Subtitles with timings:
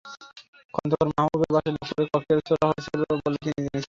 [0.73, 3.79] খন্দকার মাহাবুবের বাসা লক্ষ্য করে ককটেল ছোড়া হয়েছে বলেও তিনি জেনেছেন।